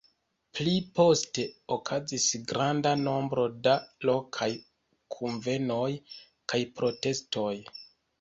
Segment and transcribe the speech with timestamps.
[0.59, 1.43] Pli poste,
[1.75, 3.73] okazis granda nombro da
[4.09, 4.47] lokaj
[5.17, 5.91] kunvenoj
[6.55, 7.53] kaj protestoj.